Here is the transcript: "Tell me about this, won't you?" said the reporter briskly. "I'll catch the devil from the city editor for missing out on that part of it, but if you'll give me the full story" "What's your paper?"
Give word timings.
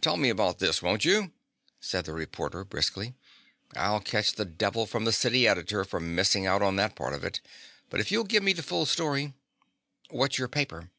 "Tell 0.00 0.16
me 0.16 0.28
about 0.28 0.60
this, 0.60 0.80
won't 0.80 1.04
you?" 1.04 1.32
said 1.80 2.04
the 2.04 2.12
reporter 2.12 2.62
briskly. 2.62 3.16
"I'll 3.74 3.98
catch 3.98 4.32
the 4.32 4.44
devil 4.44 4.86
from 4.86 5.04
the 5.04 5.12
city 5.12 5.48
editor 5.48 5.82
for 5.84 5.98
missing 5.98 6.46
out 6.46 6.62
on 6.62 6.76
that 6.76 6.94
part 6.94 7.14
of 7.14 7.24
it, 7.24 7.40
but 7.90 7.98
if 7.98 8.12
you'll 8.12 8.22
give 8.22 8.44
me 8.44 8.52
the 8.52 8.62
full 8.62 8.86
story" 8.86 9.34
"What's 10.10 10.38
your 10.38 10.46
paper?" 10.46 10.92